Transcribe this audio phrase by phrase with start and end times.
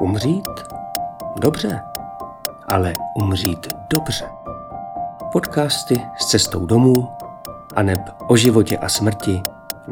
[0.00, 0.48] Umřít?
[1.36, 1.80] Dobře,
[2.68, 4.28] ale umřít dobře.
[5.32, 7.08] Podcasty s cestou domů
[7.76, 9.42] a neb o životě a smrti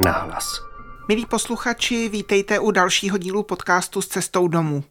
[0.05, 0.45] nahlas.
[1.09, 4.85] Milí posluchači, vítejte u dalšího dílu podcastu s cestou domů.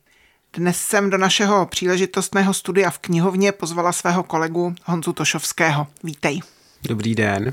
[0.53, 5.87] Dnes jsem do našeho příležitostného studia v knihovně pozvala svého kolegu Honzu Tošovského.
[6.03, 6.39] Vítej.
[6.87, 7.51] Dobrý den.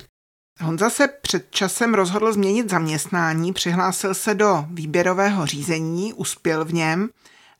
[0.61, 7.09] Honza se před časem rozhodl změnit zaměstnání, přihlásil se do výběrového řízení, uspěl v něm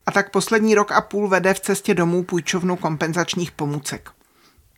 [0.07, 4.11] a tak poslední rok a půl vede v cestě domů půjčovnu kompenzačních pomůcek.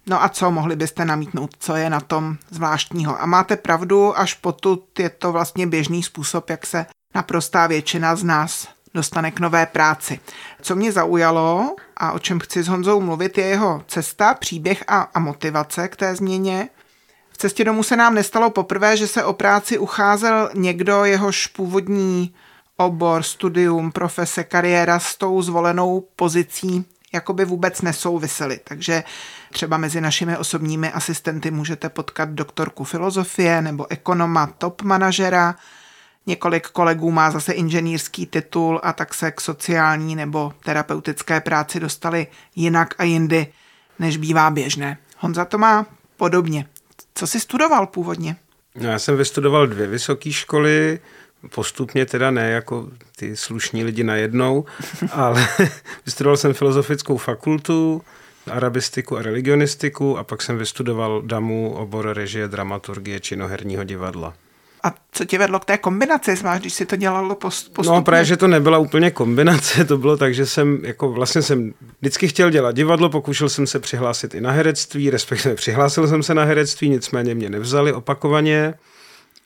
[0.07, 3.23] No a co, mohli byste namítnout, co je na tom zvláštního?
[3.23, 8.25] A máte pravdu, až potud je to vlastně běžný způsob, jak se naprostá většina z
[8.25, 10.21] nás dostane k nové práci.
[10.63, 15.01] Co mě zaujalo a o čem chci s Honzou mluvit, je jeho cesta, příběh a,
[15.15, 16.69] a motivace k té změně.
[17.31, 22.35] V cestě domů se nám nestalo poprvé, že se o práci ucházel někdo, jehož původní
[22.85, 28.61] obor, studium, profese, kariéra s tou zvolenou pozicí jakoby vůbec nesouvisely.
[28.65, 29.05] Takže
[29.51, 35.55] třeba mezi našimi osobními asistenty můžete potkat doktorku filozofie nebo ekonoma, top manažera,
[36.27, 42.27] Několik kolegů má zase inženýrský titul a tak se k sociální nebo terapeutické práci dostali
[42.57, 43.47] jinak a jindy,
[43.99, 44.99] než bývá běžné.
[45.19, 46.67] Honza to má podobně.
[47.15, 48.37] Co jsi studoval původně?
[48.75, 51.01] No, já jsem vystudoval dvě vysoké školy,
[51.49, 54.65] postupně teda ne jako ty slušní lidi najednou,
[55.13, 55.49] ale
[56.07, 58.03] vystudoval jsem filozofickou fakultu,
[58.51, 64.35] arabistiku a religionistiku a pak jsem vystudoval DAMu, obor režie, dramaturgie, činoherního divadla.
[64.85, 67.91] A co tě vedlo k té kombinaci, zvlášť když si to dělalo postupně?
[67.91, 71.75] No právě, že to nebyla úplně kombinace, to bylo tak, že jsem, jako vlastně jsem
[72.01, 76.35] vždycky chtěl dělat divadlo, pokoušel jsem se přihlásit i na herectví, respektive přihlásil jsem se
[76.35, 78.75] na herectví, nicméně mě nevzali opakovaně.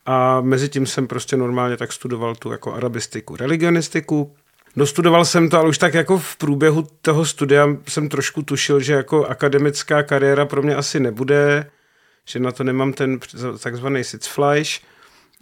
[0.06, 4.34] A mezi tím jsem prostě normálně tak studoval tu jako arabistiku, religionistiku.
[4.76, 8.92] Dostudoval jsem to, ale už tak jako v průběhu toho studia jsem trošku tušil, že
[8.92, 11.70] jako akademická kariéra pro mě asi nebude,
[12.24, 13.18] že na to nemám ten
[13.62, 14.80] takzvaný sitzfleisch.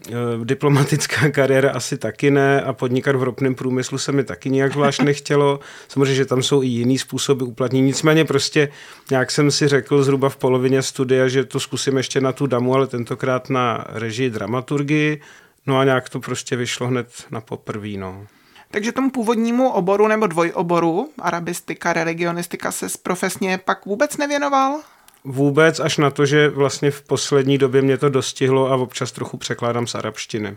[0.09, 4.73] Eh, diplomatická kariéra asi taky ne a podnikat v ropném průmyslu se mi taky nějak
[4.73, 5.61] zvlášť nechtělo.
[5.89, 7.87] Samozřejmě, že tam jsou i jiný způsoby uplatnění.
[7.87, 8.69] Nicméně prostě
[9.11, 12.75] nějak jsem si řekl zhruba v polovině studia, že to zkusím ještě na tu damu,
[12.75, 15.21] ale tentokrát na režii dramaturgii.
[15.67, 17.97] No a nějak to prostě vyšlo hned na poprví.
[17.97, 18.27] No.
[18.71, 24.81] Takže tomu původnímu oboru nebo dvojoboru, arabistika, religionistika, se profesně pak vůbec nevěnoval?
[25.25, 29.37] Vůbec až na to, že vlastně v poslední době mě to dostihlo a občas trochu
[29.37, 30.57] překládám z arabštiny.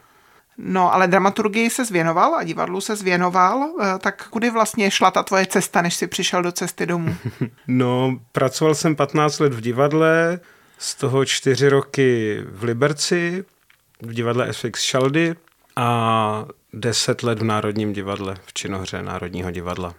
[0.58, 5.24] No, ale dramaturgii se zvěnoval a divadlu se zvěnoval, eh, tak kudy vlastně šla ta
[5.24, 7.16] tvoje cesta, než jsi přišel do cesty domů?
[7.68, 10.40] no, pracoval jsem 15 let v divadle,
[10.78, 13.46] z toho čtyři roky v Liberci,
[14.02, 15.36] v divadle FX Šaldy
[15.76, 19.94] a deset let v Národním divadle, v činohře Národního divadla.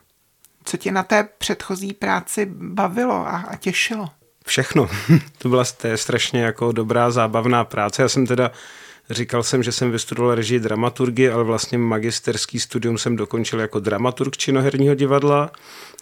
[0.64, 4.08] Co tě na té předchozí práci bavilo a, a těšilo?
[4.48, 4.88] Všechno.
[5.38, 8.02] to byla to je strašně jako dobrá, zábavná práce.
[8.02, 8.50] Já jsem teda
[9.10, 14.36] Říkal jsem, že jsem vystudoval režii dramaturgie, ale vlastně magisterský studium jsem dokončil jako dramaturg
[14.36, 15.50] činoherního divadla,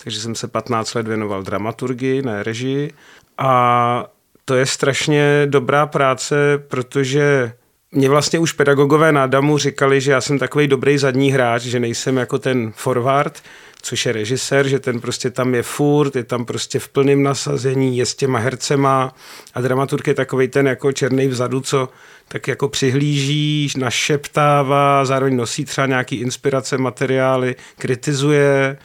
[0.04, 2.92] takže jsem se 15 let věnoval dramaturgii, ne režii.
[3.38, 4.06] A
[4.44, 6.36] to je strašně dobrá práce,
[6.68, 7.52] protože
[7.92, 11.80] mě vlastně už pedagogové na Damu říkali, že já jsem takový dobrý zadní hráč, že
[11.80, 13.42] nejsem jako ten forward,
[13.86, 17.98] což je režisér, že ten prostě tam je furt, je tam prostě v plném nasazení,
[17.98, 19.14] je s těma hercema
[19.54, 21.88] a dramaturg je takový ten jako černý vzadu, co
[22.28, 28.78] tak jako přihlíží, našeptává, zároveň nosí třeba nějaký inspirace, materiály, kritizuje,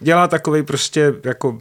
[0.00, 1.58] dělá takový prostě jako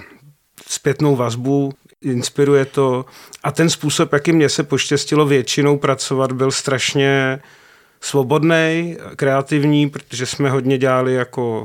[0.68, 3.06] zpětnou vazbu, inspiruje to.
[3.44, 7.40] A ten způsob, jaký mě se poštěstilo většinou pracovat, byl strašně
[8.02, 11.64] svobodný, kreativní, protože jsme hodně dělali jako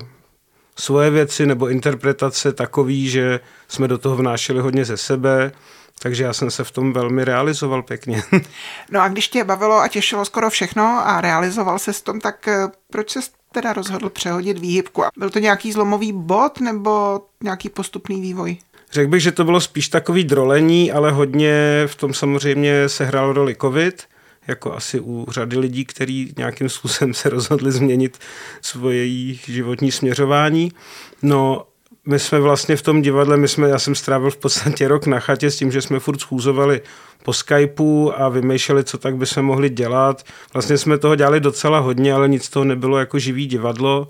[0.79, 5.53] svoje věci nebo interpretace takový, že jsme do toho vnášeli hodně ze sebe,
[5.99, 8.23] takže já jsem se v tom velmi realizoval pěkně.
[8.91, 12.49] No a když tě bavilo a těšilo skoro všechno a realizoval se s tom, tak
[12.49, 13.21] eh, proč se
[13.53, 15.03] teda rozhodl přehodit výhybku?
[15.17, 18.57] Byl to nějaký zlomový bod nebo nějaký postupný vývoj?
[18.93, 23.57] Řekl bych, že to bylo spíš takový drolení, ale hodně v tom samozřejmě sehrál roli
[23.61, 24.03] covid–
[24.49, 28.19] jako asi u řady lidí, kteří nějakým způsobem se rozhodli změnit
[28.63, 30.73] svoje životní směřování.
[31.23, 31.67] No,
[32.07, 35.21] my jsme vlastně v tom divadle, my jsme, já jsem strávil v podstatě rok na
[35.21, 36.81] chatě s tím, že jsme furt schůzovali
[37.23, 40.23] po Skypeu a vymýšleli, co tak by se mohli dělat.
[40.53, 44.09] Vlastně jsme toho dělali docela hodně, ale nic toho nebylo jako živý divadlo.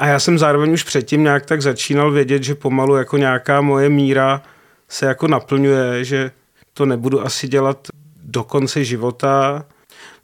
[0.00, 3.88] A já jsem zároveň už předtím nějak tak začínal vědět, že pomalu jako nějaká moje
[3.88, 4.42] míra
[4.88, 6.30] se jako naplňuje, že
[6.74, 7.88] to nebudu asi dělat
[8.34, 9.64] do konce života.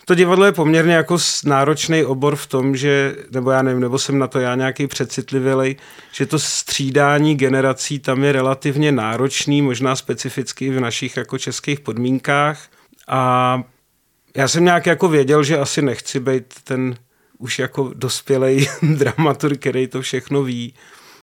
[0.05, 4.19] to divadlo je poměrně jako náročný obor v tom, že, nebo já nevím, nebo jsem
[4.19, 5.77] na to já nějaký přecitlivělej,
[6.13, 12.69] že to střídání generací tam je relativně náročný, možná specificky v našich jako českých podmínkách.
[13.09, 13.63] A
[14.37, 16.95] já jsem nějak jako věděl, že asi nechci být ten
[17.39, 20.75] už jako dospělej dramatur, který to všechno ví.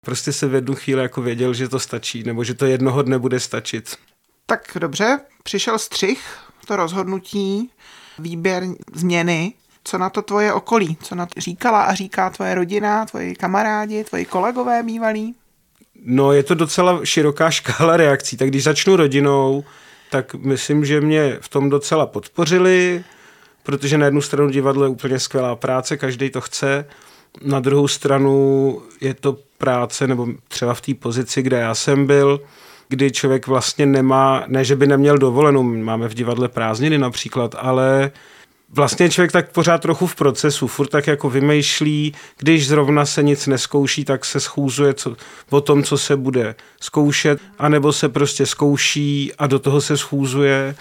[0.04, 3.18] Prostě se v jednu chvíli jako věděl, že to stačí, nebo že to jednoho dne
[3.18, 3.96] bude stačit.
[4.46, 6.20] Tak dobře, přišel střih,
[6.70, 7.70] to rozhodnutí,
[8.18, 8.64] výběr
[8.94, 9.54] změny.
[9.84, 10.96] Co na to tvoje okolí?
[11.02, 15.34] Co na to říkala a říká tvoje rodina, tvoji kamarádi, tvoji kolegové bývalí?
[16.04, 18.36] No, je to docela široká škála reakcí.
[18.36, 19.64] Tak když začnu rodinou,
[20.10, 23.04] tak myslím, že mě v tom docela podpořili,
[23.62, 26.84] protože na jednu stranu divadlo je úplně skvělá práce, každý to chce.
[27.42, 32.40] Na druhou stranu je to práce, nebo třeba v té pozici, kde já jsem byl,
[32.90, 38.10] kdy člověk vlastně nemá, ne, že by neměl dovolenou, máme v divadle prázdniny například, ale
[38.68, 43.46] vlastně člověk tak pořád trochu v procesu, furt tak jako vymýšlí, když zrovna se nic
[43.46, 45.16] neskouší, tak se schůzuje co,
[45.50, 50.74] o tom, co se bude zkoušet, anebo se prostě zkouší a do toho se schůzuje.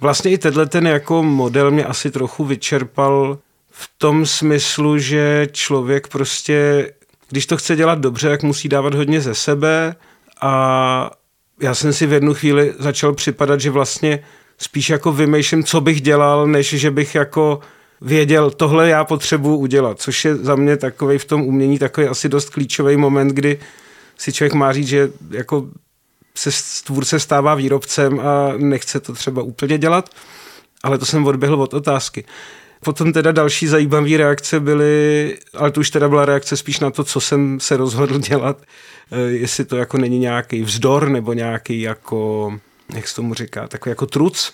[0.00, 3.38] Vlastně i tenhle ten jako model mě asi trochu vyčerpal
[3.70, 6.88] v tom smyslu, že člověk prostě,
[7.28, 9.96] když to chce dělat dobře, tak musí dávat hodně ze sebe
[10.40, 11.10] a
[11.60, 14.24] já jsem si v jednu chvíli začal připadat, že vlastně
[14.58, 17.60] spíš jako vymýšlím, co bych dělal, než že bych jako
[18.00, 22.28] věděl, tohle já potřebuji udělat, což je za mě takový v tom umění takový asi
[22.28, 23.60] dost klíčový moment, kdy
[24.18, 25.68] si člověk má říct, že jako
[26.34, 26.50] se
[26.84, 30.10] tvůrce stává výrobcem a nechce to třeba úplně dělat,
[30.82, 32.24] ale to jsem odběhl od otázky.
[32.84, 37.04] Potom teda další zajímavé reakce byly, ale to už teda byla reakce spíš na to,
[37.04, 38.62] co jsem se rozhodl dělat,
[39.12, 42.52] eh, jestli to jako není nějaký vzdor nebo nějaký jako,
[42.94, 44.52] jak se tomu říká, takový jako truc.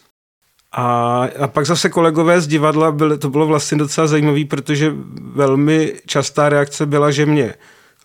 [0.73, 5.95] A, a pak zase kolegové z divadla, byly, to bylo vlastně docela zajímavé, protože velmi
[6.07, 7.55] častá reakce byla, že mě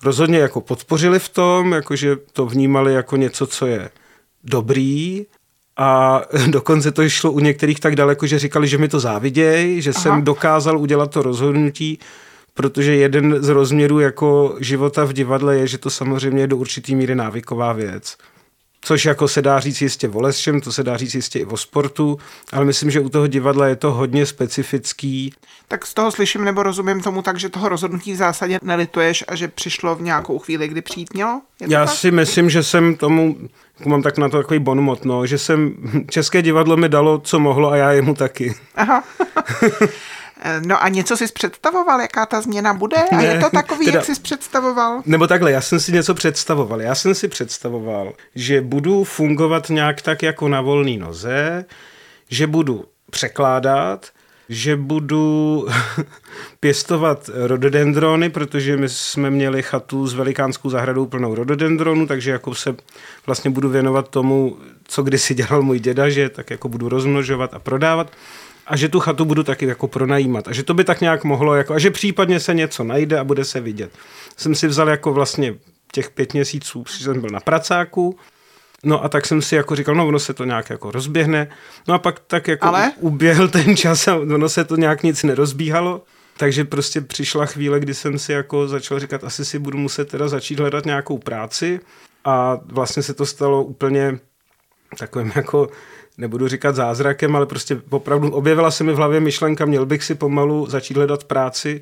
[0.04, 3.90] rozhodně jako podpořili v tom, jakože to vnímali jako něco, co je
[4.44, 5.26] dobrý,
[5.78, 9.92] a dokonce to šlo u některých tak daleko, že říkali, že mi to záviděj, že
[9.92, 10.02] Aha.
[10.02, 12.00] jsem dokázal udělat to rozhodnutí,
[12.54, 16.96] protože jeden z rozměrů jako života v divadle je, že to samozřejmě je do určitý
[16.96, 18.18] míry návyková věc.
[18.88, 21.58] Což jako se dá říct jistě o lesčem, to se dá říct jistě i o
[21.58, 22.18] sportu,
[22.54, 25.34] ale myslím, že u toho divadla je to hodně specifický.
[25.68, 29.36] Tak z toho slyším nebo rozumím tomu tak, že toho rozhodnutí v zásadě nelituješ a
[29.36, 31.42] že přišlo v nějakou chvíli, kdy přijít mělo?
[31.68, 31.96] Já tak?
[31.96, 33.38] si myslím, že jsem tomu,
[33.80, 35.74] jako mám tak na to takový bonmot, no, že jsem,
[36.10, 38.56] České divadlo mi dalo, co mohlo a já jemu taky.
[38.76, 39.04] Aha.
[40.66, 42.98] No a něco jsi představoval, jaká ta změna bude?
[43.12, 45.02] A ne, je to takový, teda, jak jsi představoval?
[45.06, 46.82] Nebo takhle, já jsem si něco představoval.
[46.82, 51.66] Já jsem si představoval, že budu fungovat nějak tak jako na volný noze,
[52.30, 54.08] že budu překládat,
[54.50, 55.68] že budu
[56.60, 62.76] pěstovat rododendrony, protože my jsme měli chatu s velikánskou zahradou plnou rododendronu, takže jako se
[63.26, 64.58] vlastně budu věnovat tomu,
[64.88, 68.12] co kdysi dělal můj děda, že tak jako budu rozmnožovat a prodávat
[68.68, 71.56] a že tu chatu budu taky jako pronajímat a že to by tak nějak mohlo,
[71.56, 73.92] jako, a že případně se něco najde a bude se vidět.
[74.38, 75.56] Jsem si vzal jako vlastně
[75.92, 78.18] těch pět měsíců, jsem byl na pracáku,
[78.84, 81.48] No a tak jsem si jako říkal, no ono se to nějak jako rozběhne.
[81.88, 82.92] No a pak tak jako Ale?
[83.00, 86.04] uběhl ten čas a ono se to nějak nic nerozbíhalo.
[86.38, 90.28] Takže prostě přišla chvíle, kdy jsem si jako začal říkat, asi si budu muset teda
[90.28, 91.80] začít hledat nějakou práci
[92.26, 94.20] a vlastně se to stalo úplně
[94.98, 95.70] takovým jako
[96.18, 100.16] nebudu říkat zázrakem, ale prostě opravdu objevila se mi v hlavě myšlenka, měl bych si
[100.16, 101.82] pomalu začít hledat práci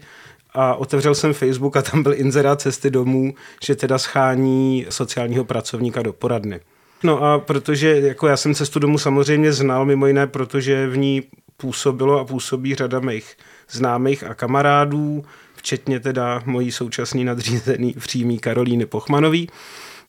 [0.53, 6.01] a otevřel jsem Facebook a tam byl inzerát cesty domů, že teda schání sociálního pracovníka
[6.01, 6.59] do poradny.
[7.03, 11.23] No a protože jako já jsem cestu domů samozřejmě znal, mimo jiné, protože v ní
[11.57, 13.37] působilo a působí řada mých
[13.69, 15.25] známých a kamarádů,
[15.55, 19.49] včetně teda mojí současný nadřízený přímý Karolíny Pochmanový,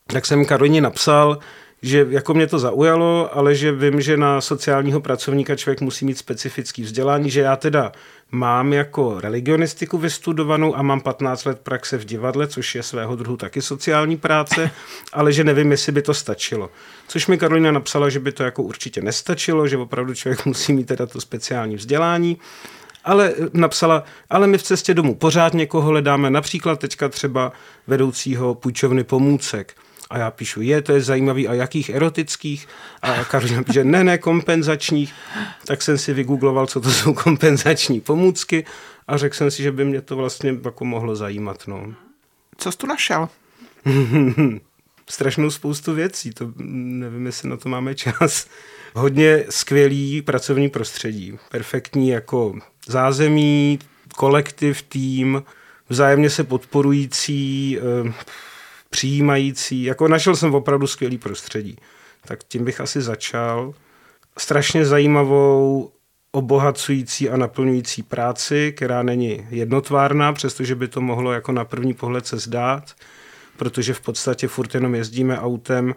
[0.07, 1.39] tak jsem Karolíně napsal,
[1.81, 6.17] že jako mě to zaujalo, ale že vím, že na sociálního pracovníka člověk musí mít
[6.17, 7.91] specifický vzdělání, že já teda
[8.31, 13.37] mám jako religionistiku vystudovanou a mám 15 let praxe v divadle, což je svého druhu
[13.37, 14.71] taky sociální práce,
[15.13, 16.69] ale že nevím, jestli by to stačilo.
[17.07, 20.87] Což mi Karolina napsala, že by to jako určitě nestačilo, že opravdu člověk musí mít
[20.87, 22.37] teda to speciální vzdělání
[23.07, 27.51] ale napsala, ale my v cestě domů pořád někoho hledáme, například teďka třeba
[27.87, 29.75] vedoucího půjčovny pomůcek.
[30.09, 32.67] A já píšu, je, to je zajímavý, a jakých erotických?
[33.01, 35.13] A Karolina píše, ne, ne, kompenzačních.
[35.65, 38.65] Tak jsem si vygoogloval, co to jsou kompenzační pomůcky
[39.07, 41.67] a řekl jsem si, že by mě to vlastně jako mohlo zajímat.
[41.67, 41.93] No.
[42.57, 43.29] Co jsi tu našel?
[45.09, 48.47] Strašnou spoustu věcí, to nevím, jestli na to máme čas.
[48.95, 52.55] Hodně skvělý pracovní prostředí, perfektní jako
[52.87, 53.79] zázemí,
[54.15, 55.43] kolektiv, tým,
[55.89, 58.13] vzájemně se podporující, eh,
[58.89, 59.83] přijímající.
[59.83, 61.77] Jako našel jsem opravdu skvělý prostředí.
[62.25, 63.73] Tak tím bych asi začal.
[64.37, 65.91] Strašně zajímavou,
[66.31, 72.27] obohacující a naplňující práci, která není jednotvárná, přestože by to mohlo jako na první pohled
[72.27, 72.93] se zdát,
[73.57, 75.95] protože v podstatě furt jenom jezdíme autem,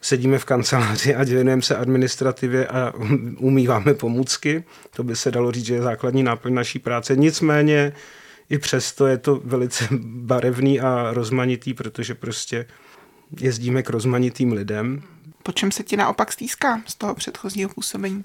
[0.00, 2.92] sedíme v kanceláři a věnujeme se administrativě a
[3.38, 4.64] umýváme pomůcky.
[4.96, 7.16] To by se dalo říct, že je základní náplň naší práce.
[7.16, 7.92] Nicméně
[8.50, 12.66] i přesto je to velice barevný a rozmanitý, protože prostě
[13.40, 15.02] jezdíme k rozmanitým lidem.
[15.42, 18.24] Po čem se ti naopak stýská z toho předchozího působení?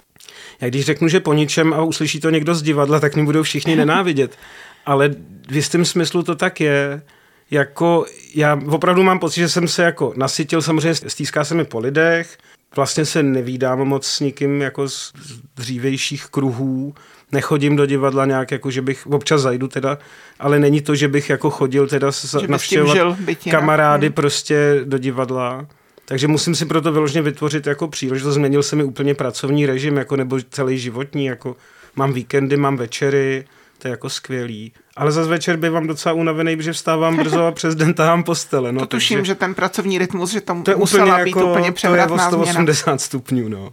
[0.60, 3.42] Já když řeknu, že po ničem a uslyší to někdo z divadla, tak mě budou
[3.42, 4.38] všichni nenávidět.
[4.86, 5.08] Ale
[5.48, 7.02] v jistém smyslu to tak je.
[7.50, 11.78] Jako já opravdu mám pocit, že jsem se jako nasytil, samozřejmě stýská se mi po
[11.78, 12.38] lidech,
[12.76, 15.12] vlastně se nevídám moc s nikým jako z
[15.56, 16.94] dřívejších kruhů,
[17.34, 19.98] nechodím do divadla nějak, jako že bych, občas zajdu teda,
[20.38, 22.10] ale není to, že bych jako chodil teda
[22.48, 23.18] navštěvovat
[23.50, 24.14] kamarády hmm.
[24.14, 25.66] prostě do divadla.
[26.04, 28.34] Takže musím si proto vyloženě vytvořit jako příležitost.
[28.34, 31.56] Změnil se mi úplně pracovní režim, jako nebo celý životní, jako
[31.96, 33.44] mám víkendy, mám večery,
[33.78, 34.72] to je jako skvělý.
[34.96, 38.72] Ale za večer bývám docela unavený, protože vstávám brzo a přes den tahám postele.
[38.72, 39.28] No, to tuším, takže...
[39.28, 42.36] že ten pracovní rytmus, že tam to je musela úplně být jako, úplně převratná To
[42.36, 42.98] je o 180 změna.
[42.98, 43.72] stupňů, no.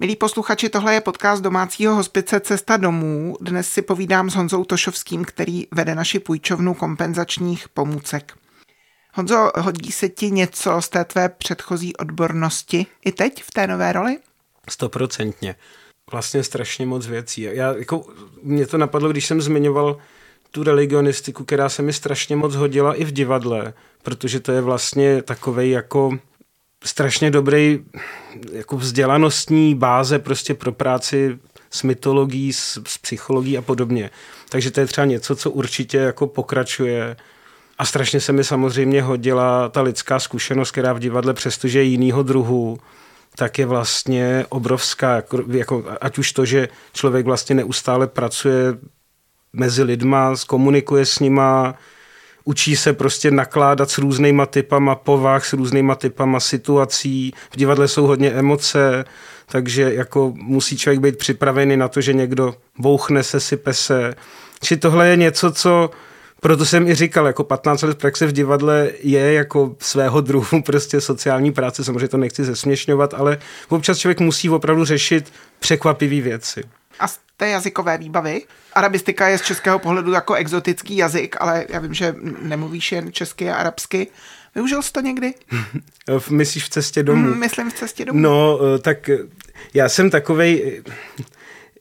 [0.00, 3.36] Milí posluchači, tohle je podcast domácího hospice Cesta domů.
[3.40, 8.32] Dnes si povídám s Honzou Tošovským, který vede naši půjčovnu kompenzačních pomůcek.
[9.14, 13.92] Honzo, hodí se ti něco z té tvé předchozí odbornosti i teď v té nové
[13.92, 14.18] roli?
[14.70, 15.56] Stoprocentně.
[16.10, 17.42] Vlastně strašně moc věcí.
[17.42, 18.06] Já, jako,
[18.42, 19.96] mě to napadlo, když jsem zmiňoval
[20.50, 25.22] tu religionistiku, která se mi strašně moc hodila i v divadle, protože to je vlastně
[25.22, 26.18] takovej jako
[26.84, 27.84] strašně dobrý
[28.52, 31.38] jako vzdělanostní báze prostě pro práci
[31.70, 34.10] s mytologií, s, s psychologií a podobně.
[34.48, 37.16] Takže to je třeba něco, co určitě jako pokračuje
[37.78, 42.22] a strašně se mi samozřejmě hodila ta lidská zkušenost, která v divadle, přestože je jinýho
[42.22, 42.78] druhu,
[43.36, 48.78] tak je vlastně obrovská, jako, jako, ať už to, že člověk vlastně neustále pracuje
[49.52, 51.74] mezi lidma, komunikuje s nima,
[52.48, 57.34] učí se prostě nakládat s různýma typama povah, s různýma typama situací.
[57.50, 59.04] V divadle jsou hodně emoce,
[59.46, 64.14] takže jako musí člověk být připravený na to, že někdo bouchne se, sype se.
[64.62, 65.90] Či tohle je něco, co
[66.40, 71.00] proto jsem i říkal, jako 15 let praxe v divadle je jako svého druhu prostě
[71.00, 73.38] sociální práce, samozřejmě to nechci zesměšňovat, ale
[73.68, 76.62] občas člověk musí opravdu řešit překvapivé věci.
[76.98, 78.42] A z té jazykové výbavy?
[78.72, 83.50] Arabistika je z českého pohledu jako exotický jazyk, ale já vím, že nemluvíš jen česky
[83.50, 84.06] a arabsky.
[84.54, 85.34] Využil jsi to někdy?
[86.30, 87.28] Myslíš v cestě domů?
[87.28, 88.20] Mm, myslím v cestě domů.
[88.20, 89.18] No, eh, tak eh,
[89.74, 90.82] já jsem takovej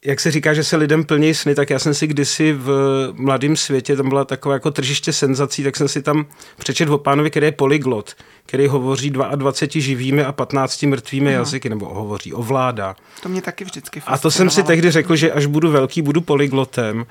[0.05, 2.69] jak se říká, že se lidem plní sny, tak já jsem si kdysi v
[3.13, 6.25] mladém světě, tam byla taková jako tržiště senzací, tak jsem si tam
[6.57, 11.33] přečet o pánovi, který je polyglot, který hovoří 22 živými a 15 mrtvými uh-huh.
[11.33, 12.95] jazyky, nebo hovoří, ovládá.
[13.23, 16.21] To mě taky vždycky A to jsem si tehdy řekl, že až budu velký, budu
[16.21, 17.05] polyglotem,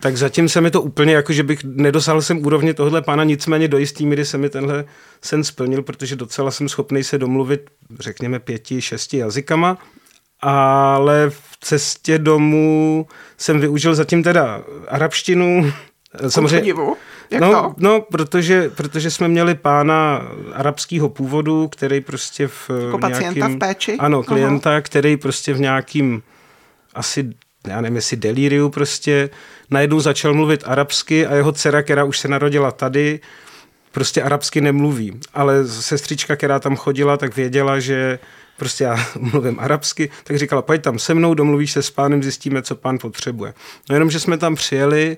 [0.00, 3.68] tak zatím se mi to úplně jako, že bych nedosáhl jsem úrovně tohle pána, nicméně
[3.68, 4.84] do jistý míry se mi tenhle
[5.22, 7.70] sen splnil, protože docela jsem schopný se domluvit,
[8.00, 9.78] řekněme, pěti, šesti jazykama
[10.42, 13.06] ale v cestě domů
[13.38, 15.72] jsem využil zatím teda arabštinu.
[16.28, 16.74] Samozřejmě,
[17.30, 17.74] Jak no, to?
[17.78, 23.56] no protože, protože jsme měli pána arabského původu, který prostě v jako nějakým...
[23.56, 23.96] v péči?
[23.98, 24.80] Ano, klienta, Aha.
[24.80, 26.22] který prostě v nějakým
[26.94, 27.30] asi
[27.68, 29.30] já nevím, jestli delíriu prostě,
[29.70, 33.20] najednou začal mluvit arabsky a jeho dcera, která už se narodila tady,
[33.92, 35.20] prostě arabsky nemluví.
[35.34, 38.18] Ale sestřička, která tam chodila, tak věděla, že
[38.60, 42.62] prostě já mluvím arabsky, tak říkala, pojď tam se mnou, domluvíš se s pánem, zjistíme,
[42.62, 43.54] co pán potřebuje.
[43.88, 45.16] No jenom, že jsme tam přijeli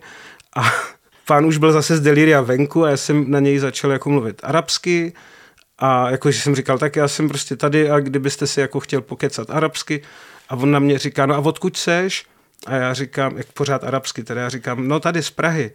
[0.56, 0.72] a
[1.26, 4.40] pán už byl zase z Deliria venku a já jsem na něj začal jako mluvit
[4.44, 5.12] arabsky
[5.78, 9.50] a jakože jsem říkal, tak já jsem prostě tady a kdybyste si jako chtěl pokecat
[9.50, 10.02] arabsky
[10.48, 12.26] a on na mě říká, no a odkud seš?
[12.66, 15.70] A já říkám, jak pořád arabsky, teda já říkám, no tady z Prahy.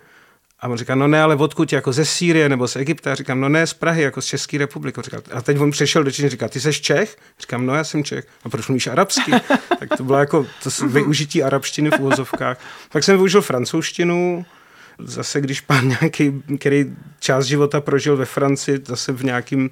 [0.59, 3.11] A on říká, no ne, ale odkud, jako ze Sýrie nebo z Egypta?
[3.11, 5.01] A říkám, no ne, z Prahy, jako z České republiky.
[5.01, 7.17] Říká, a teď on přišel do Číny, říká, ty jsi Čech?
[7.39, 8.27] Říkám, no já jsem Čech.
[8.43, 9.31] A proč mluvíš arabsky?
[9.79, 12.59] tak to bylo jako to využití arabštiny v úvozovkách.
[12.91, 14.45] Pak jsem využil francouzštinu,
[14.99, 16.85] zase když pán nějaký, který
[17.19, 19.69] část života prožil ve Francii, zase v nějakém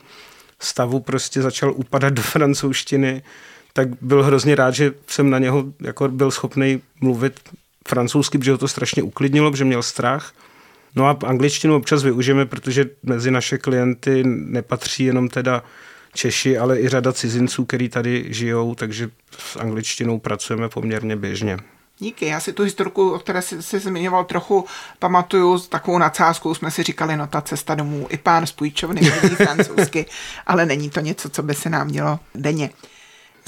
[0.59, 3.23] stavu prostě začal upadat do francouzštiny,
[3.73, 7.39] tak byl hrozně rád, že jsem na něho jako byl schopný mluvit
[7.87, 10.33] francouzsky, protože ho to strašně uklidnilo, protože měl strach.
[10.95, 15.63] No a angličtinu občas využijeme, protože mezi naše klienty nepatří jenom teda
[16.13, 21.57] Češi, ale i řada cizinců, který tady žijou, takže s angličtinou pracujeme poměrně běžně.
[21.99, 24.65] Díky, já si tu historku, o které jsi, jsi zmiňoval, trochu
[24.99, 29.01] pamatuju, s takovou nadsázkou jsme si říkali, no ta cesta domů, i pán z půjčovny
[29.01, 30.05] mluví francouzsky,
[30.47, 32.69] ale není to něco, co by se nám dělo denně.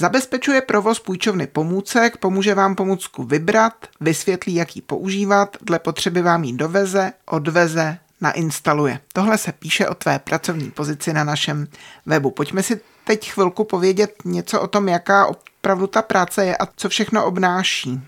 [0.00, 6.44] Zabezpečuje provoz půjčovny pomůcek, pomůže vám pomůcku vybrat, vysvětlí, jak ji používat, dle potřeby vám
[6.44, 9.00] ji doveze, odveze, nainstaluje.
[9.12, 11.66] Tohle se píše o tvé pracovní pozici na našem
[12.06, 12.30] webu.
[12.30, 16.88] Pojďme si teď chvilku povědět něco o tom, jaká opravdu ta práce je a co
[16.88, 18.00] všechno obnáší.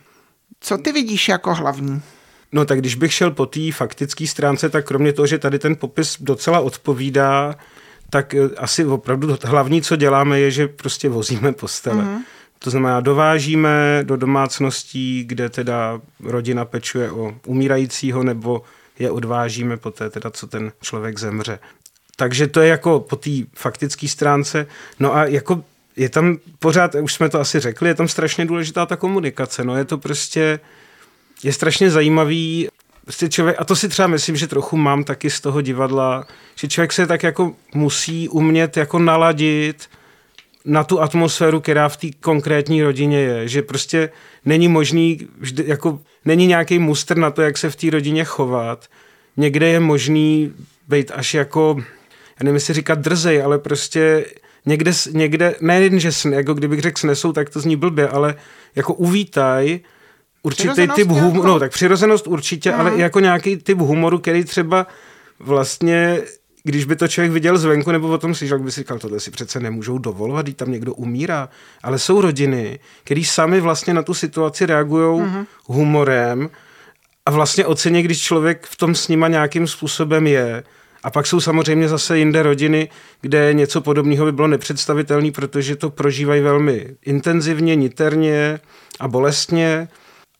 [0.61, 2.02] Co ty vidíš jako hlavní?
[2.52, 5.76] No tak když bych šel po té faktické stránce, tak kromě toho, že tady ten
[5.76, 7.54] popis docela odpovídá,
[8.11, 12.05] tak eh, asi opravdu hlavní, co děláme, je, že prostě vozíme postele.
[12.05, 12.19] Mm-hmm.
[12.59, 18.62] To znamená, dovážíme do domácností, kde teda rodina pečuje o umírajícího, nebo
[18.99, 21.59] je odvážíme poté, teda, co ten člověk zemře.
[22.17, 24.67] Takže to je jako po té faktické stránce.
[24.99, 25.64] No a jako
[25.97, 29.64] je tam pořád, už jsme to asi řekli, je tam strašně důležitá ta komunikace.
[29.64, 30.61] No je to prostě,
[31.43, 32.69] je strašně zajímavý,
[33.11, 36.69] prostě člověk, a to si třeba myslím, že trochu mám taky z toho divadla, že
[36.69, 39.88] člověk se tak jako musí umět jako naladit
[40.64, 44.11] na tu atmosféru, která v té konkrétní rodině je, že prostě
[44.45, 48.87] není možný, vždy, jako není nějaký mustr na to, jak se v té rodině chovat.
[49.37, 50.52] Někde je možný
[50.88, 51.76] být až jako,
[52.40, 54.25] já nevím, jestli říkat drzej, ale prostě
[54.67, 58.35] někde, někde nejen, že sn, jako kdybych řekl snesou, tak to zní blbě, ale
[58.75, 59.81] jako uvítaj
[60.42, 62.80] určitý typ humoru, no tak přirozenost určitě, hmm.
[62.80, 64.87] ale i jako nějaký typ humoru, který třeba
[65.38, 66.23] vlastně
[66.64, 69.30] když by to člověk viděl zvenku nebo o tom slyšel, by si říkal, tohle si
[69.30, 71.49] přece nemůžou dovolovat, když tam někdo umírá.
[71.82, 75.47] Ale jsou rodiny, které sami vlastně na tu situaci reagují mm-hmm.
[75.64, 76.50] humorem
[77.26, 80.62] a vlastně ocení, když člověk v tom s nima nějakým způsobem je.
[81.02, 82.88] A pak jsou samozřejmě zase jinde rodiny,
[83.20, 88.61] kde něco podobného by bylo nepředstavitelné, protože to prožívají velmi intenzivně, niterně
[89.00, 89.88] a bolestně.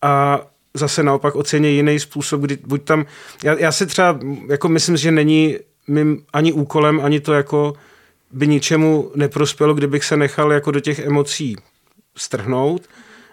[0.03, 0.41] A
[0.75, 3.07] zase naopak ocení jiný způsob, kdy buď tam,
[3.45, 7.75] já, já si třeba, jako myslím, že není mým ani úkolem, ani to jako
[8.31, 11.57] by ničemu neprospělo, kdybych se nechal jako do těch emocí
[12.17, 12.83] strhnout.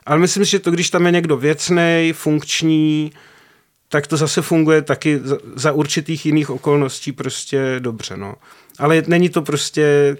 [0.05, 3.11] Ale myslím si, že to, když tam je někdo věcný, funkční,
[3.89, 8.17] tak to zase funguje taky za, za určitých jiných okolností prostě dobře.
[8.17, 8.35] No.
[8.79, 10.17] Ale není to prostě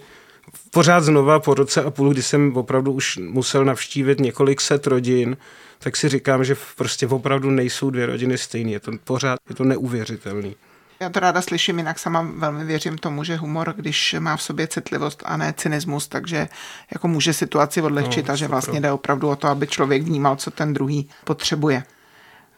[0.72, 5.38] pořád znova po roce a půl, kdy jsem opravdu už musel navštívit několik set rodin,
[5.80, 8.72] tak si říkám, že prostě opravdu nejsou dvě rodiny stejné.
[8.72, 10.56] Je to pořád, je to neuvěřitelný.
[11.00, 14.68] Já to ráda slyším, jinak sama velmi věřím tomu, že humor, když má v sobě
[14.68, 16.48] citlivost a ne cynismus, takže
[16.94, 20.36] jako může situaci odlehčit no, a že vlastně jde opravdu o to, aby člověk vnímal,
[20.36, 21.84] co ten druhý potřebuje.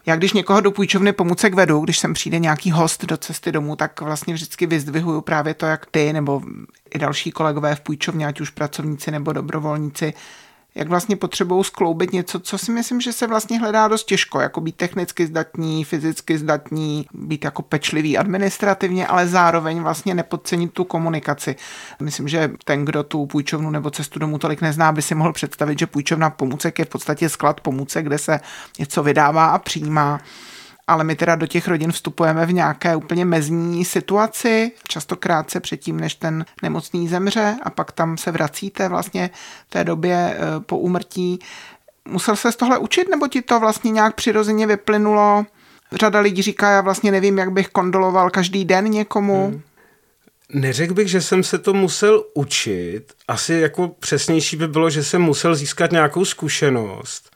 [0.10, 3.76] Já když někoho do půjčovny pomůcek vedu, když sem přijde nějaký host do cesty domů,
[3.76, 6.42] tak vlastně vždycky vyzdvihuju právě to, jak ty nebo
[6.96, 10.14] i další kolegové v půjčovně, ať už pracovníci nebo dobrovolníci,
[10.76, 14.62] jak vlastně potřebují skloubit něco, co si myslím, že se vlastně hledá dost těžko, jako
[14.62, 21.56] být technicky zdatní, fyzicky zdatní, být jako pečlivý administrativně, ale zároveň vlastně nepodcenit tu komunikaci.
[22.02, 25.80] Myslím, že ten, kdo tu půjčovnu nebo cestu domů tolik nezná, by si mohl představit,
[25.80, 28.40] že půjčovna pomůcek je v podstatě sklad pomůcek, kde se
[28.80, 30.20] něco vydává a přijímá
[30.90, 36.00] ale my teda do těch rodin vstupujeme v nějaké úplně mezní situaci, často krátce předtím,
[36.00, 39.30] než ten nemocný zemře a pak tam se vracíte vlastně
[39.68, 41.40] v té době eh, po úmrtí.
[42.06, 45.46] Musel se z tohle učit, nebo ti to vlastně nějak přirozeně vyplynulo?
[45.92, 49.46] Řada lidí říká, já vlastně nevím, jak bych kondoloval každý den někomu.
[49.46, 49.62] Hmm.
[50.54, 53.14] Neřekl bych, že jsem se to musel učit.
[53.28, 57.29] Asi jako přesnější by bylo, že jsem musel získat nějakou zkušenost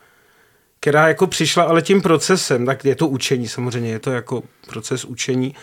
[0.83, 5.05] která jako přišla ale tím procesem, tak je to učení samozřejmě, je to jako proces
[5.05, 5.55] učení,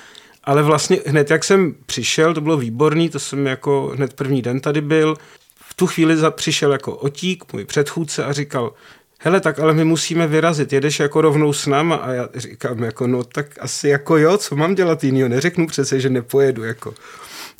[0.44, 4.61] ale vlastně hned jak jsem přišel, to bylo výborný, to jsem jako hned první den
[4.61, 5.16] tady byl,
[5.61, 8.72] v tu chvíli přišel jako otík, můj předchůdce a říkal,
[9.18, 11.96] hele, tak ale my musíme vyrazit, jedeš jako rovnou s náma?
[11.96, 16.00] A já říkám jako, no tak asi jako jo, co mám dělat jinýho, neřeknu přece,
[16.00, 16.94] že nepojedu jako.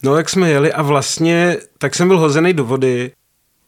[0.03, 3.13] No jak jsme jeli a vlastně, tak jsem byl hozený do vody,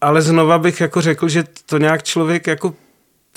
[0.00, 2.74] ale znova bych jako řekl, že to nějak člověk jako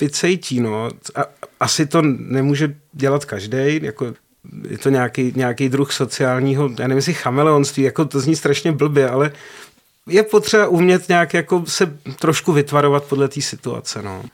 [0.00, 0.90] vycejtí, no.
[1.14, 1.24] A,
[1.60, 4.14] asi to nemůže dělat každý, jako
[4.68, 9.10] je to nějaký, nějaký druh sociálního, já nevím, jestli chameleonství, jako to zní strašně blbě,
[9.10, 9.32] ale
[10.06, 14.24] je potřeba umět nějak jako se trošku vytvarovat podle té situace, no.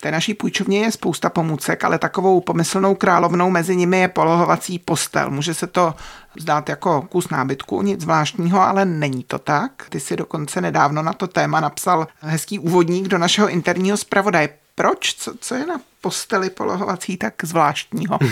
[0.00, 5.30] Té naší půjčovně je spousta pomůcek, ale takovou pomyslnou královnou mezi nimi je polohovací postel.
[5.30, 5.94] Může se to
[6.38, 9.86] zdát jako kus nábytku, nic zvláštního, ale není to tak.
[9.88, 14.48] Ty si dokonce nedávno na to téma napsal hezký úvodník do našeho interního zpravodaje.
[14.74, 15.14] Proč?
[15.14, 18.18] Co, co je na posteli polohovací tak zvláštního?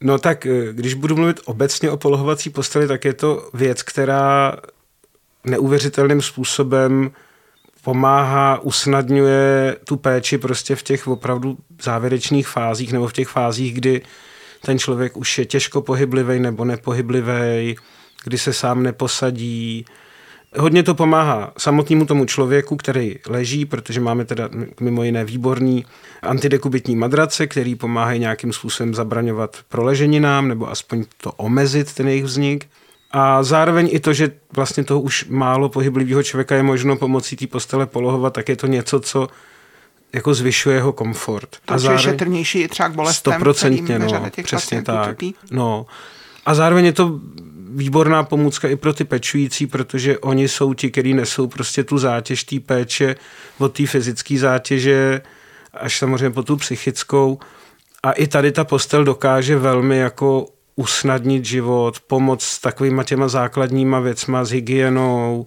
[0.00, 4.56] No tak, eh, když budu mluvit obecně o polohovací posteli, tak je to věc, která
[5.44, 7.10] neuvěřitelným způsobem
[7.82, 14.02] pomáhá, usnadňuje tu péči prostě v těch opravdu závěrečných fázích nebo v těch fázích, kdy
[14.66, 17.76] ten člověk už je těžko pohyblivý nebo nepohyblivý,
[18.24, 19.84] kdy se sám neposadí.
[20.56, 24.48] Hodně to pomáhá samotnému tomu člověku, který leží, protože máme teda
[24.80, 25.84] mimo jiné výborný
[26.22, 32.66] antidekubitní madrace, který pomáhají nějakým způsobem zabraňovat proleženinám nebo aspoň to omezit, ten jejich vznik.
[33.10, 37.46] A zároveň i to, že vlastně toho už málo pohyblivého člověka je možno pomocí té
[37.46, 39.28] postele polohovat, tak je to něco, co
[40.12, 41.56] jako zvyšuje jeho komfort.
[41.64, 45.06] To a zároveň, je šetrnější třeba k bolestem, stoprocentně, no, přesně tak.
[45.06, 45.34] Trpí.
[45.50, 45.86] No.
[46.46, 47.20] A zároveň je to
[47.70, 52.44] výborná pomůcka i pro ty pečující, protože oni jsou ti, kteří nesou prostě tu zátěž
[52.44, 53.16] té péče
[53.58, 55.20] od té fyzické zátěže
[55.74, 57.38] až samozřejmě po tu psychickou.
[58.02, 60.46] A i tady ta postel dokáže velmi jako
[60.78, 65.46] usnadnit život, pomoct s takovýma těma základníma věcma, s hygienou,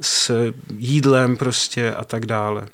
[0.00, 2.66] s jídlem prostě a tak dále.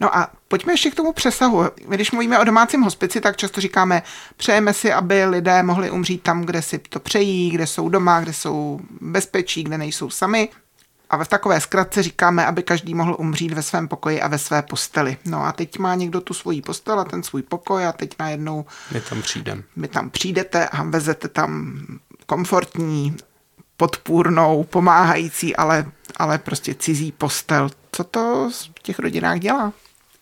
[0.00, 1.64] No a pojďme ještě k tomu přesahu.
[1.88, 4.02] Když mluvíme o domácím hospici, tak často říkáme,
[4.36, 8.32] přejeme si, aby lidé mohli umřít tam, kde si to přejí, kde jsou doma, kde
[8.32, 10.48] jsou bezpečí, kde nejsou sami.
[11.12, 14.62] A v takové zkratce říkáme, aby každý mohl umřít ve svém pokoji a ve své
[14.62, 15.16] posteli.
[15.24, 18.64] No a teď má někdo tu svoji postel a ten svůj pokoj a teď najednou...
[18.92, 19.62] My tam přijdeme.
[19.76, 21.80] My tam přijdete a vezete tam
[22.26, 23.16] komfortní,
[23.76, 27.70] podpůrnou, pomáhající, ale, ale prostě cizí postel.
[27.92, 29.72] Co to v těch rodinách dělá?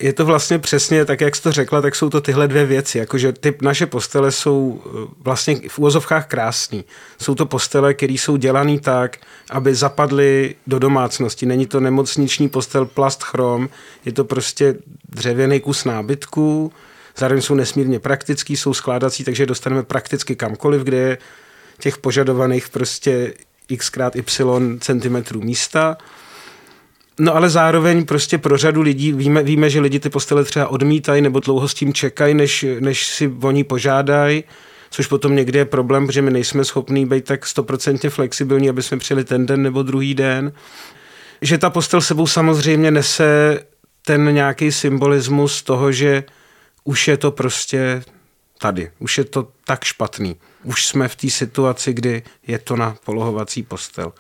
[0.01, 2.99] Je to vlastně přesně tak, jak jsi to řekla, tak jsou to tyhle dvě věci.
[2.99, 6.85] Jakože ty naše postele jsou eh, vlastně v úvozovkách krásný.
[7.23, 9.17] Jsou to postele, které jsou dělané tak,
[9.51, 11.47] aby zapadly do domácnosti.
[11.47, 13.69] Není to nemocniční postel plast chrom,
[14.05, 14.75] je to prostě
[15.09, 16.73] dřevěný kus nábytku,
[17.17, 21.19] zároveň jsou nesmírně praktický, jsou skládací, takže dostaneme prakticky kamkoliv, kde je
[21.79, 23.35] těch požadovaných prostě
[23.69, 25.97] x krát y centimetrů místa
[27.23, 31.23] No ale zároveň prostě pro řadu lidí víme, víme, že lidi ty postele třeba odmítají
[31.23, 34.45] nebo dlouho s tím čekají, než, než si o ní požádají,
[34.91, 38.99] což potom někdy je problém, protože my nejsme schopní být tak stoprocentně flexibilní, aby jsme
[38.99, 40.53] přijeli ten den nebo druhý den.
[41.43, 43.61] Že ta postel sebou samozřejmě nese
[44.05, 46.25] ten nějaký symbolismus toho, že
[46.85, 48.03] už je to prostě
[48.59, 50.37] tady, už je to tak špatný.
[50.65, 54.13] Už jsme v té situaci, kdy je to na polohovací postel.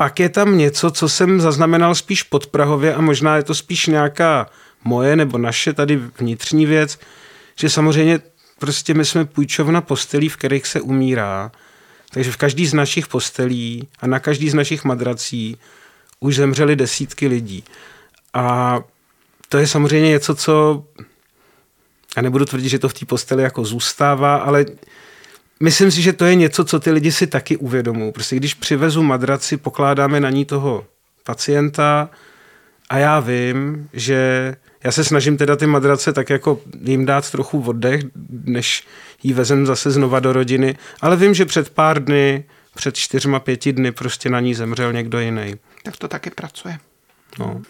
[0.00, 3.86] Pak je tam něco, co jsem zaznamenal spíš pod Prahově a možná je to spíš
[3.86, 4.50] nějaká
[4.84, 6.98] moje nebo naše tady vnitřní věc,
[7.56, 8.20] že samozřejmě
[8.58, 11.52] prostě my jsme půjčovna postelí, v kterých se umírá,
[12.10, 15.56] takže v každý z našich postelí a na každý z našich madrací
[16.20, 17.64] už zemřeli desítky lidí.
[18.34, 18.78] A
[19.48, 20.84] to je samozřejmě něco, co
[22.16, 24.64] a nebudu tvrdit, že to v té posteli jako zůstává, ale
[25.62, 28.12] Myslím si, že to je něco, co ty lidi si taky uvědomují.
[28.12, 30.86] Prostě když přivezu madraci, pokládáme na ní toho
[31.24, 32.10] pacienta
[32.88, 37.62] a já vím, že já se snažím teda ty madrace tak jako jim dát trochu
[37.62, 38.02] oddech,
[38.44, 38.86] než
[39.22, 42.44] jí vezem zase znova do rodiny, ale vím, že před pár dny,
[42.74, 45.54] před čtyřma, pěti dny prostě na ní zemřel někdo jiný.
[45.82, 46.78] Tak to taky pracuje.
[47.38, 47.62] No.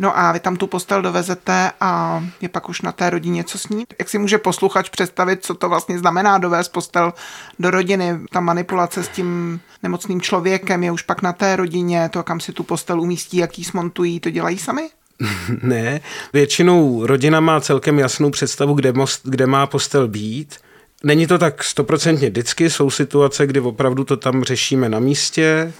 [0.00, 3.58] No a vy tam tu postel dovezete a je pak už na té rodině co
[3.58, 3.84] s ní.
[3.98, 7.12] Jak si může posluchač představit, co to vlastně znamená dovést postel
[7.58, 8.18] do rodiny?
[8.30, 12.52] Ta manipulace s tím nemocným člověkem je už pak na té rodině, to kam si
[12.52, 14.90] tu postel umístí, jaký smontují, to dělají sami?
[15.62, 16.00] ne,
[16.32, 20.56] většinou rodina má celkem jasnou představu, kde, most, kde má postel být.
[21.04, 25.72] Není to tak stoprocentně vždycky, jsou situace, kdy opravdu to tam řešíme na místě,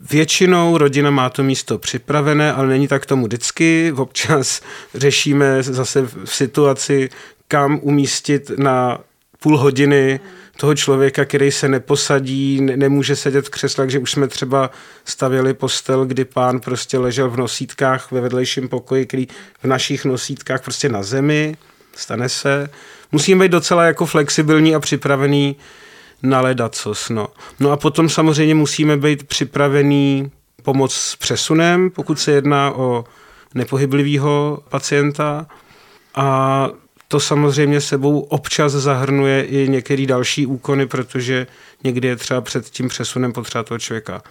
[0.00, 3.92] Většinou rodina má to místo připravené, ale není tak tomu vždycky.
[3.96, 4.60] Občas
[4.94, 7.10] řešíme zase v situaci,
[7.48, 9.00] kam umístit na
[9.40, 10.20] půl hodiny
[10.56, 14.70] toho člověka, který se neposadí, nemůže sedět v křesle, takže už jsme třeba
[15.04, 19.26] stavěli postel, kdy pán prostě ležel v nosítkách ve vedlejším pokoji, který
[19.62, 21.56] v našich nosítkách prostě na zemi,
[21.96, 22.70] stane se.
[23.12, 25.56] Musíme být docela jako flexibilní a připravený
[26.22, 27.08] na ledacos.
[27.08, 27.28] No.
[27.60, 30.30] no a potom samozřejmě musíme být připravený
[30.62, 33.04] pomoc s přesunem, pokud se jedná o
[33.54, 35.46] nepohyblivého pacienta
[36.14, 36.68] a
[37.08, 41.46] to samozřejmě sebou občas zahrnuje i některé další úkony, protože
[41.84, 44.22] někdy je třeba před tím přesunem potřeba toho člověka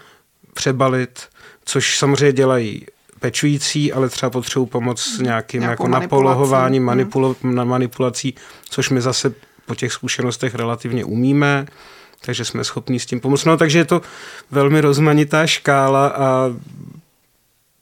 [0.53, 1.27] přebalit,
[1.65, 2.85] což samozřejmě dělají
[3.19, 8.35] pečující, ale třeba potřebují pomoc s nějakým jako napolohováním, manipulo, na manipulací,
[8.69, 9.33] což my zase
[9.67, 11.65] po těch zkušenostech relativně umíme,
[12.25, 13.45] takže jsme schopni s tím pomoct.
[13.45, 14.01] No, takže je to
[14.51, 16.49] velmi rozmanitá škála a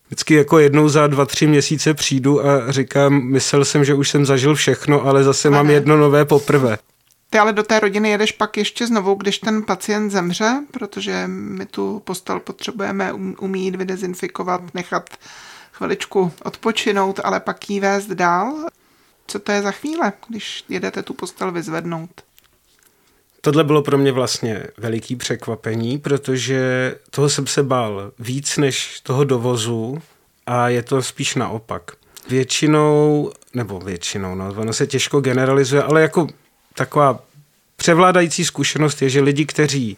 [0.07, 4.25] vždycky jako jednou za dva, tři měsíce přijdu a říkám, myslel jsem, že už jsem
[4.25, 6.77] zažil všechno, ale zase mám jedno nové poprvé.
[7.29, 11.65] Ty ale do té rodiny jedeš pak ještě znovu, když ten pacient zemře, protože my
[11.65, 15.09] tu postel potřebujeme um, umít, vydezinfikovat, nechat
[15.71, 18.53] chviličku odpočinout, ale pak jí vést dál.
[19.27, 22.09] Co to je za chvíle, když jedete tu postel vyzvednout?
[23.41, 29.23] Tohle bylo pro mě vlastně veliký překvapení, protože toho jsem se bál víc než toho
[29.23, 30.01] dovozu
[30.45, 31.91] a je to spíš naopak.
[32.29, 36.27] Většinou, nebo většinou, no, ono se těžko generalizuje, ale jako
[36.73, 37.19] taková
[37.75, 39.97] převládající zkušenost je, že lidi, kteří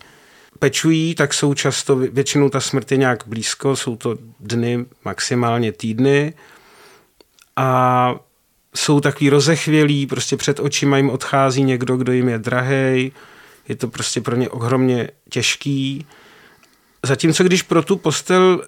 [0.59, 6.33] pečují, tak jsou často, většinou ta smrt je nějak blízko, jsou to dny, maximálně týdny
[7.55, 8.15] a
[8.77, 13.11] jsou takový rozechvělí, prostě před očima jim odchází někdo, kdo jim je drahej,
[13.67, 16.05] je to prostě pro ně ohromně těžký.
[17.05, 18.63] Zatímco když pro tu postel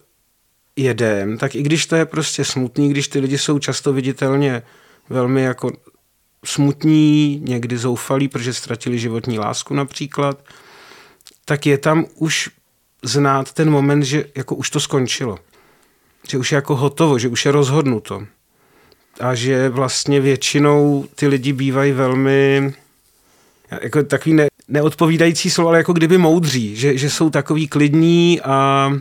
[0.76, 4.62] jedem, tak i když to je prostě smutný, když ty lidi jsou často viditelně
[5.10, 5.72] velmi jako
[6.45, 10.43] smutní, někdy zoufalí, protože ztratili životní lásku například,
[11.45, 12.50] tak je tam už
[13.04, 15.39] znát ten moment, že jako už to skončilo.
[16.30, 18.28] Že už je jako hotovo, že už je rozhodnuto.
[19.19, 22.73] A že vlastně většinou ty lidi bývají velmi
[23.82, 28.91] jako takový ne, neodpovídající slovo, ale jako kdyby moudří, že, že jsou takový klidní a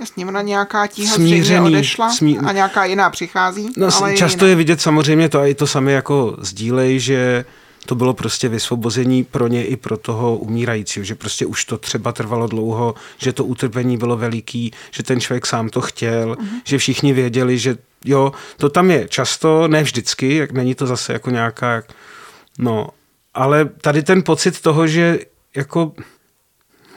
[0.00, 2.38] Jasně, ona nějaká tíha smířený, odešla smí...
[2.38, 3.70] a nějaká jiná přichází.
[3.76, 7.44] No, ale často je, je vidět samozřejmě to a i to sami jako sdílej, že
[7.86, 12.12] to bylo prostě vysvobození pro ně i pro toho umírajícího, že prostě už to třeba
[12.12, 16.60] trvalo dlouho, že to utrpení bylo veliký, že ten člověk sám to chtěl, uh-huh.
[16.64, 21.12] že všichni věděli, že jo, to tam je často, ne vždycky, jak není to zase
[21.12, 21.82] jako nějaká,
[22.58, 22.88] no,
[23.34, 25.18] ale tady ten pocit toho, že
[25.56, 25.92] jako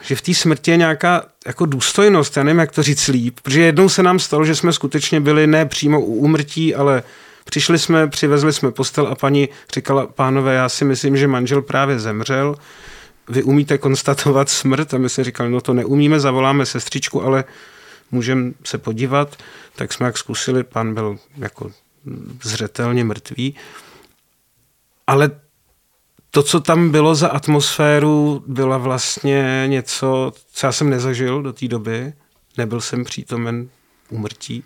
[0.02, 3.62] že v té smrti je nějaká jako důstojnost, já nevím, jak to říct líp, protože
[3.62, 7.02] jednou se nám stalo, že jsme skutečně byli ne přímo u úmrtí, ale
[7.48, 11.98] přišli jsme, přivezli jsme postel a paní říkala, pánové, já si myslím, že manžel právě
[11.98, 12.54] zemřel,
[13.28, 17.44] vy umíte konstatovat smrt a my jsme říkali, no to neumíme, zavoláme sestřičku, ale
[18.10, 19.36] můžeme se podívat,
[19.76, 21.70] tak jsme jak zkusili, pan byl jako
[22.42, 23.54] zřetelně mrtvý,
[25.06, 25.30] ale
[26.30, 31.68] to, co tam bylo za atmosféru, byla vlastně něco, co já jsem nezažil do té
[31.68, 32.12] doby.
[32.58, 33.68] Nebyl jsem přítomen
[34.10, 34.64] úmrtí.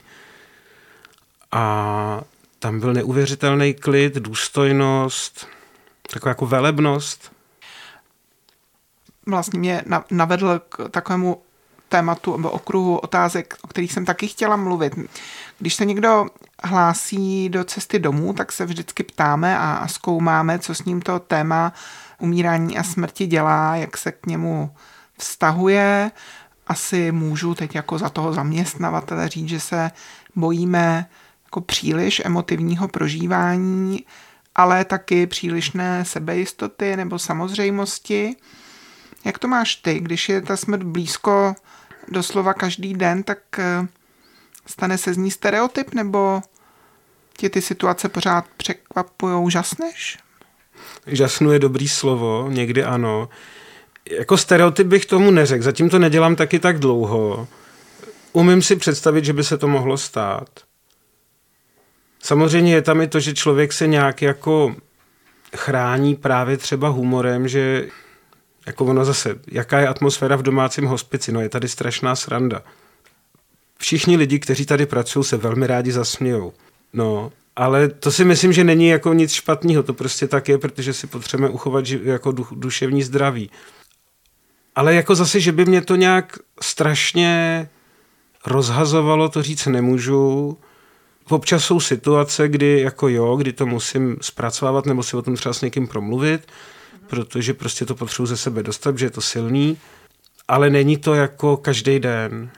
[1.52, 2.22] A
[2.62, 5.46] tam byl neuvěřitelný klid, důstojnost,
[6.12, 7.32] taková jako velebnost.
[9.26, 11.42] Vlastně mě navedl k takovému
[11.88, 14.94] tématu nebo okruhu otázek, o kterých jsem taky chtěla mluvit.
[15.58, 16.26] Když se někdo
[16.64, 21.72] hlásí do cesty domů, tak se vždycky ptáme a zkoumáme, co s ním to téma
[22.18, 24.74] umírání a smrti dělá, jak se k němu
[25.18, 26.10] vztahuje.
[26.66, 29.90] Asi můžu teď jako za toho zaměstnavatele říct, že se
[30.36, 31.06] bojíme
[31.52, 34.04] jako příliš emotivního prožívání,
[34.54, 38.36] ale taky přílišné sebejistoty nebo samozřejmosti.
[39.24, 41.54] Jak to máš ty, když je ta smrt blízko
[42.08, 43.86] doslova každý den, tak eh,
[44.66, 46.40] stane se z ní stereotyp, nebo
[47.36, 50.18] tě ty situace pořád překvapují, žasneš?
[51.06, 53.28] Žasnu je dobrý slovo, někdy ano.
[54.10, 57.48] Jako stereotyp bych tomu neřekl, zatím to nedělám taky tak dlouho.
[58.32, 60.71] Umím si představit, že by se to mohlo stát.
[62.22, 64.74] Samozřejmě je tam i to, že člověk se nějak jako
[65.56, 67.88] chrání právě třeba humorem, že
[68.66, 72.62] jako ono zase, jaká je atmosféra v domácím hospici, no je tady strašná sranda.
[73.78, 76.52] Všichni lidi, kteří tady pracují, se velmi rádi zasmějou.
[76.92, 80.92] No, ale to si myslím, že není jako nic špatného, to prostě tak je, protože
[80.92, 83.50] si potřebujeme uchovat jako duševní zdraví.
[84.74, 87.68] Ale jako zase, že by mě to nějak strašně
[88.46, 90.58] rozhazovalo, to říct nemůžu.
[91.28, 95.52] Občas jsou situace, kdy jako jo, kdy to musím zpracovávat nebo si o tom třeba
[95.52, 96.48] s někým promluvit,
[97.06, 99.78] protože prostě to potřebuji ze sebe dostat, že je to silný,
[100.48, 102.50] ale není to jako každý den.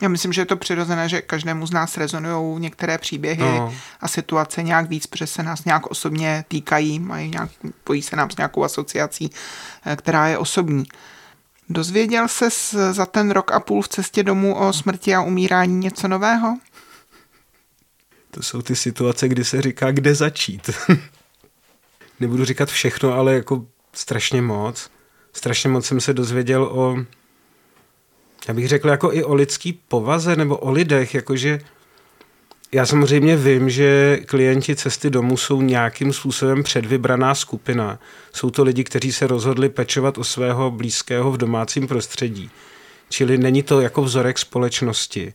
[0.00, 3.74] Já myslím, že je to přirozené, že každému z nás rezonují některé příběhy no.
[4.00, 7.50] a situace nějak víc, protože se nás nějak osobně týkají, mají nějak,
[7.84, 9.30] pojí se nám s nějakou asociací,
[9.86, 10.84] eh, která je osobní.
[11.68, 12.48] Dozvěděl se
[12.92, 16.56] za ten rok a půl v cestě domů o smrti a umírání něco nového?
[18.36, 20.70] To jsou ty situace, kdy se říká, kde začít.
[22.20, 24.90] Nebudu říkat všechno, ale jako strašně moc.
[25.32, 26.96] Strašně moc jsem se dozvěděl o
[28.48, 31.60] já bych řekl jako i o lidský povaze nebo o lidech, jakože
[32.72, 37.98] já samozřejmě vím, že klienti cesty domů jsou nějakým způsobem předvybraná skupina.
[38.32, 42.50] Jsou to lidi, kteří se rozhodli pečovat o svého blízkého v domácím prostředí.
[43.08, 45.34] Čili není to jako vzorek společnosti.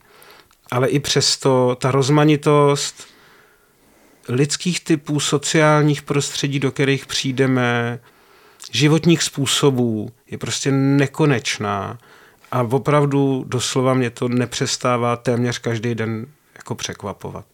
[0.72, 3.06] Ale i přesto ta rozmanitost
[4.28, 7.98] lidských typů, sociálních prostředí, do kterých přijdeme,
[8.70, 11.98] životních způsobů je prostě nekonečná.
[12.52, 17.44] A opravdu doslova mě to nepřestává téměř každý den jako překvapovat.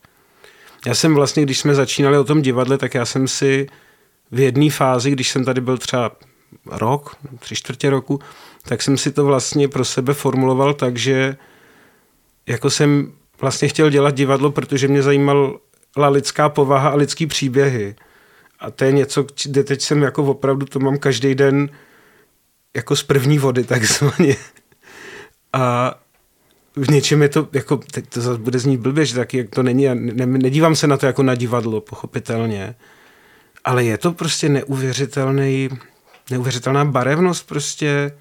[0.87, 3.67] Já jsem vlastně, když jsme začínali o tom divadle, tak já jsem si
[4.31, 6.13] v jedné fázi, když jsem tady byl třeba
[6.67, 8.21] rok, tři čtvrtě roku,
[8.63, 11.37] tak jsem si to vlastně pro sebe formuloval tak, že
[12.49, 15.59] jako jsem vlastně chtěl dělat divadlo, protože mě zajímala
[16.09, 17.95] lidská povaha a lidský příběhy.
[18.61, 21.69] A to je něco, kde teď jsem jako opravdu, to mám každý den
[22.77, 24.37] jako z první vody takzvaně.
[25.53, 25.95] A
[26.77, 29.63] v něčem je to, jako, teď to zase bude znít blbě, že taky jak to
[29.63, 32.75] není, já ne, nedívám se na to jako na divadlo, pochopitelně,
[33.65, 35.69] ale je to prostě neuvěřitelný,
[36.31, 38.13] neuvěřitelná barevnost prostě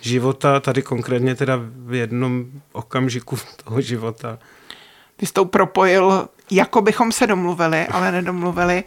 [0.00, 4.38] života, tady konkrétně teda v jednom okamžiku toho života.
[5.16, 8.84] Ty jsi to propojil, jako bychom se domluvili, ale nedomluvili.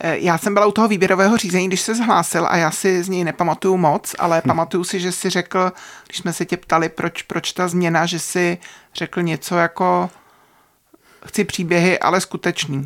[0.00, 3.08] Eh, já jsem byla u toho výběrového řízení, když se zhlásil a já si z
[3.08, 4.48] něj nepamatuju moc, ale hm.
[4.48, 5.72] pamatuju si, že si řekl,
[6.06, 8.58] když jsme se tě ptali, proč, proč ta změna, že si
[8.94, 10.10] řekl něco jako
[11.26, 12.84] chci příběhy, ale skutečný.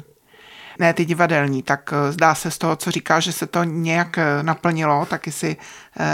[0.79, 4.19] Ne ty divadelní, tak eh, zdá se z toho, co říká, že se to nějak
[4.19, 5.57] eh, naplnilo, taky si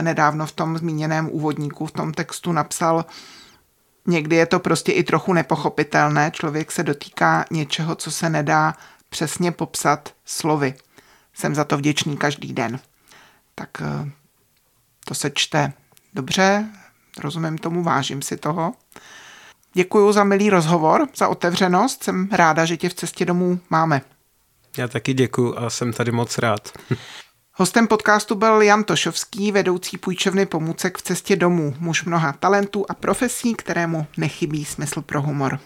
[0.01, 3.05] nedávno v tom zmíněném úvodníku, v tom textu napsal,
[4.07, 8.75] někdy je to prostě i trochu nepochopitelné, člověk se dotýká něčeho, co se nedá
[9.09, 10.75] přesně popsat slovy
[11.38, 12.81] jsem za to vděčný každý den.
[13.55, 14.11] Tak eh,
[15.05, 15.73] to se čte
[16.14, 16.68] dobře,
[17.18, 18.73] rozumím tomu, vážím si toho.
[19.73, 22.05] Děkuji za milý rozhovor, za otevřenost.
[22.05, 24.01] Jsem ráda, že tě v cestě domů máme.
[24.79, 26.79] Já taky děkuji a jsem tady moc rád.
[27.53, 32.95] Hostem podcastu byl Jan Tošovský, vedoucí půjčovny pomůcek v cestě domů, muž mnoha talentů a
[32.95, 35.61] profesí, kterému nechybí smysl pro humor.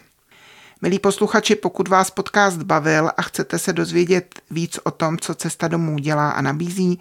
[0.82, 5.68] Milí posluchači, pokud vás podcast bavil a chcete se dozvědět víc o tom, co Cesta
[5.68, 7.00] domů dělá a nabízí,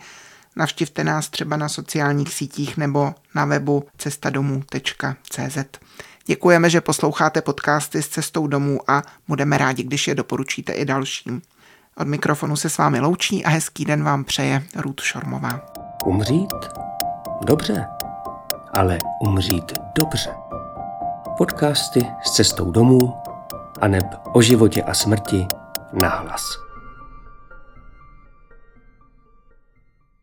[0.55, 5.57] navštivte nás třeba na sociálních sítích nebo na webu cestadomů.cz.
[6.25, 11.41] Děkujeme, že posloucháte podcasty s cestou domů a budeme rádi, když je doporučíte i dalším.
[11.97, 15.61] Od mikrofonu se s vámi loučí a hezký den vám přeje Ruth Šormová.
[16.05, 16.53] Umřít?
[17.45, 17.85] Dobře,
[18.73, 20.35] ale umřít dobře.
[21.37, 22.99] Podcasty s cestou domů
[23.81, 25.47] aneb o životě a smrti
[26.01, 26.70] nahlas.